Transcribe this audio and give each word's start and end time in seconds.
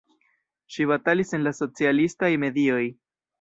Ŝi 0.75 0.87
batalis 0.91 1.33
en 1.39 1.45
la 1.49 1.53
socialistaj 1.59 2.31
medioj. 2.47 2.81